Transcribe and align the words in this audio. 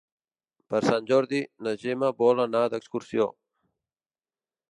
Per 0.73 0.79
Sant 0.85 1.09
Jordi 1.11 1.41
na 1.67 1.73
Gemma 1.83 2.09
vol 2.23 2.43
anar 2.47 2.63
d'excursió. 2.75 3.31